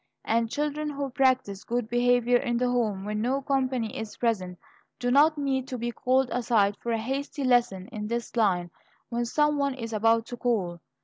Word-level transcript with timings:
And 0.25 0.49
children 0.49 0.89
who 0.89 1.11
practise 1.11 1.63
good 1.63 1.87
behavior 1.87 2.37
in 2.37 2.57
the 2.57 2.67
home 2.67 3.05
when 3.05 3.21
no 3.21 3.39
company 3.39 3.95
is 3.95 4.17
present, 4.17 4.57
do 4.97 5.11
not 5.11 5.37
need 5.37 5.67
to 5.67 5.77
be 5.77 5.91
called 5.91 6.29
aside 6.31 6.75
for 6.79 6.91
a 6.91 6.97
hasty 6.97 7.43
lesson 7.43 7.87
in 7.89 8.07
this 8.07 8.35
line 8.35 8.71
when 9.09 9.25
some 9.25 9.59
one 9.59 9.75
is 9.75 9.93
about 9.93 10.25
to 10.25 10.37
call. 10.37 10.81